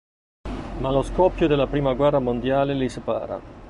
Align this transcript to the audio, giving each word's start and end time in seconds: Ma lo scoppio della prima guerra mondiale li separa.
Ma 0.79 0.89
lo 0.89 1.03
scoppio 1.03 1.45
della 1.45 1.67
prima 1.67 1.93
guerra 1.93 2.17
mondiale 2.17 2.73
li 2.73 2.89
separa. 2.89 3.39